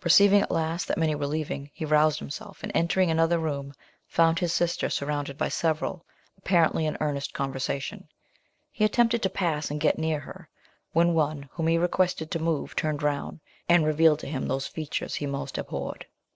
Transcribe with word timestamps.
Perceiving, 0.00 0.40
at 0.40 0.50
last, 0.50 0.88
that 0.88 0.96
many 0.96 1.14
were 1.14 1.26
leaving, 1.26 1.70
he 1.74 1.84
roused 1.84 2.18
himself, 2.18 2.62
and 2.62 2.72
entering 2.74 3.10
another 3.10 3.38
room, 3.38 3.74
found 4.06 4.38
his 4.38 4.50
sister 4.50 4.88
surrounded 4.88 5.36
by 5.36 5.50
several, 5.50 6.06
apparently 6.38 6.86
in 6.86 6.96
earnest 7.02 7.34
conversation; 7.34 8.08
he 8.70 8.82
attempted 8.82 9.20
to 9.22 9.28
pass 9.28 9.70
and 9.70 9.78
get 9.82 9.98
near 9.98 10.20
her, 10.20 10.48
when 10.92 11.12
one, 11.12 11.50
whom 11.52 11.66
he 11.66 11.76
requested 11.76 12.30
to 12.30 12.38
move, 12.38 12.74
turned 12.74 13.02
round, 13.02 13.40
and 13.68 13.84
revealed 13.84 14.20
to 14.20 14.26
him 14.26 14.48
those 14.48 14.66
features 14.66 15.16
he 15.16 15.26
most 15.26 15.58
abhorred. 15.58 16.06